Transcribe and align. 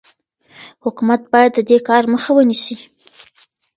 حکومت 0.83 1.21
باید 1.33 1.51
د 1.55 1.59
دې 1.69 1.77
کار 1.87 2.03
مخه 2.13 2.31
ونیسي. 2.35 2.75